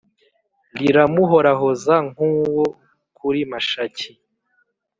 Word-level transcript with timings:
liramuhorahoza 0.79 1.95
nk’uwo 2.09 2.65
kuri 3.17 3.39
Mashaki 3.51 4.09